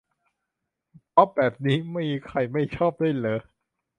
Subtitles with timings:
[1.15, 3.41] ป๊อปแบบนี้มีใครไม่ชอบด้วยเรอะ